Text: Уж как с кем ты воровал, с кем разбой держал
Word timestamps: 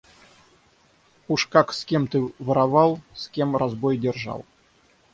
Уж 1.27 1.45
как 1.45 1.73
с 1.73 1.85
кем 1.85 2.07
ты 2.07 2.21
воровал, 2.39 3.01
с 3.13 3.27
кем 3.27 3.55
разбой 3.55 3.99
держал 3.99 4.45